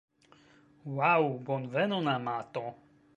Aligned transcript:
Ŭaŭ, 0.95 1.19
bonvenon 1.51 2.11
amato 2.17 2.65